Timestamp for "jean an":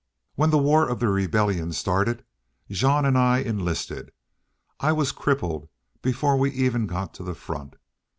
2.71-3.15